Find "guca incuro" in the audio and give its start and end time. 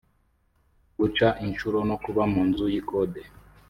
0.97-1.79